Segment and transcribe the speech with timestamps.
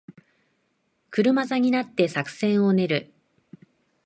[1.11, 3.13] 車座になって作戦を練る